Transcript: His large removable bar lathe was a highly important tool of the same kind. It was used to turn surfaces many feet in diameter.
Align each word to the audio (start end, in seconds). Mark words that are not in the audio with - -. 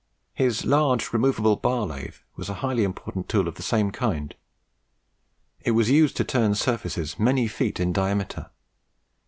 His 0.33 0.65
large 0.65 1.13
removable 1.13 1.57
bar 1.57 1.85
lathe 1.85 2.15
was 2.35 2.49
a 2.49 2.55
highly 2.65 2.83
important 2.83 3.29
tool 3.29 3.47
of 3.47 3.53
the 3.53 3.61
same 3.61 3.91
kind. 3.91 4.33
It 5.59 5.71
was 5.77 5.91
used 5.91 6.17
to 6.17 6.23
turn 6.23 6.55
surfaces 6.55 7.19
many 7.19 7.47
feet 7.47 7.79
in 7.79 7.93
diameter. 7.93 8.49